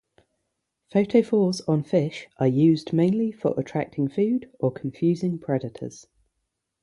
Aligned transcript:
Photophores 0.91 1.61
on 1.69 1.83
fish 1.83 2.27
are 2.39 2.47
used 2.47 2.91
mainly 2.91 3.31
for 3.31 3.53
attracting 3.59 4.07
food 4.07 4.49
or 4.57 4.71
confusing 4.71 5.37
predators. 5.37 6.07